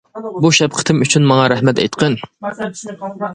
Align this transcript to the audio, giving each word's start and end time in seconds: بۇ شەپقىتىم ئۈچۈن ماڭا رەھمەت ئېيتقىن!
بۇ 0.45 0.49
شەپقىتىم 0.59 1.03
ئۈچۈن 1.05 1.27
ماڭا 1.33 1.43
رەھمەت 1.53 1.83
ئېيتقىن! 1.85 2.17